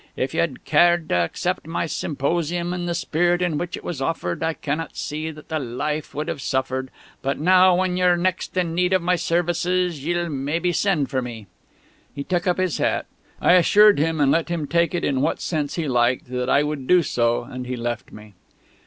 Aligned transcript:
"If 0.17 0.33
you'd 0.33 0.65
cared 0.65 1.09
to 1.09 1.15
accept 1.17 1.67
my 1.67 1.85
symposium 1.85 2.73
in 2.73 2.87
the 2.87 2.95
spirit 2.95 3.39
in 3.39 3.59
which 3.59 3.77
it 3.77 3.83
was 3.83 4.01
offered, 4.01 4.41
I 4.41 4.53
cannot 4.55 4.97
see 4.97 5.29
that 5.29 5.49
the 5.49 5.59
'Life' 5.59 6.15
would 6.15 6.27
have 6.27 6.41
suffered. 6.41 6.89
But 7.21 7.37
now, 7.37 7.75
when 7.75 7.97
you're 7.97 8.17
next 8.17 8.57
in 8.57 8.73
need 8.73 8.93
of 8.93 9.03
my 9.03 9.15
services, 9.15 10.03
ye'll 10.03 10.27
mebbe 10.29 10.73
send 10.73 11.11
for 11.11 11.21
me." 11.21 11.45
He 12.15 12.23
took 12.23 12.47
up 12.47 12.57
his 12.57 12.79
hat. 12.79 13.05
I 13.39 13.53
assured 13.53 13.99
him, 13.99 14.19
and 14.19 14.31
let 14.31 14.49
him 14.49 14.65
take 14.65 14.95
it 14.95 15.03
in 15.05 15.21
what 15.21 15.39
sense 15.39 15.75
he 15.75 15.87
liked, 15.87 16.31
that 16.31 16.49
I 16.49 16.63
would 16.63 16.87
do 16.87 17.03
so; 17.03 17.43
and 17.43 17.67
he 17.67 17.75
left 17.75 18.11
me. 18.11 18.33